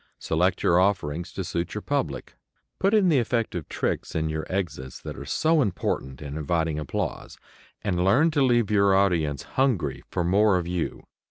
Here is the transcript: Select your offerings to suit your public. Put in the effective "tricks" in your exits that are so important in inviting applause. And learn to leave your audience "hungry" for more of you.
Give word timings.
Select 0.17 0.63
your 0.63 0.79
offerings 0.79 1.31
to 1.33 1.43
suit 1.43 1.75
your 1.75 1.83
public. 1.83 2.35
Put 2.79 2.95
in 2.95 3.09
the 3.09 3.19
effective 3.19 3.69
"tricks" 3.69 4.15
in 4.15 4.29
your 4.29 4.47
exits 4.51 4.99
that 4.99 5.15
are 5.15 5.25
so 5.25 5.61
important 5.61 6.23
in 6.23 6.35
inviting 6.37 6.79
applause. 6.79 7.37
And 7.83 8.03
learn 8.03 8.31
to 8.31 8.41
leave 8.41 8.71
your 8.71 8.95
audience 8.95 9.43
"hungry" 9.43 10.01
for 10.09 10.23
more 10.23 10.57
of 10.57 10.65
you. 10.65 11.03